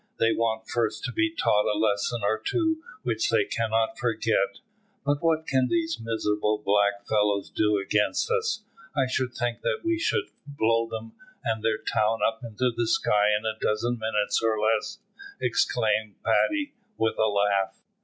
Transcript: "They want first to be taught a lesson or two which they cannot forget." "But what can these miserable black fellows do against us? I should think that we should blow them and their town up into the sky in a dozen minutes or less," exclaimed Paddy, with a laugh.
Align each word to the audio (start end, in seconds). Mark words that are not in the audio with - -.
"They 0.17 0.33
want 0.33 0.67
first 0.67 1.03
to 1.03 1.11
be 1.11 1.29
taught 1.31 1.71
a 1.71 1.77
lesson 1.77 2.21
or 2.23 2.39
two 2.43 2.81
which 3.03 3.29
they 3.29 3.43
cannot 3.45 3.99
forget." 3.99 4.57
"But 5.05 5.21
what 5.21 5.45
can 5.45 5.67
these 5.67 5.99
miserable 6.01 6.57
black 6.57 7.05
fellows 7.07 7.51
do 7.51 7.77
against 7.77 8.31
us? 8.31 8.63
I 8.97 9.05
should 9.07 9.35
think 9.35 9.61
that 9.61 9.81
we 9.83 9.99
should 9.99 10.31
blow 10.47 10.87
them 10.89 11.11
and 11.43 11.61
their 11.63 11.77
town 11.77 12.21
up 12.27 12.43
into 12.43 12.71
the 12.75 12.87
sky 12.87 13.27
in 13.37 13.45
a 13.45 13.53
dozen 13.61 13.99
minutes 13.99 14.41
or 14.43 14.59
less," 14.59 14.97
exclaimed 15.39 16.15
Paddy, 16.25 16.73
with 16.97 17.19
a 17.19 17.29
laugh. 17.29 17.79